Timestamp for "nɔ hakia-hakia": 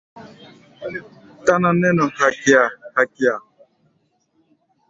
1.97-3.35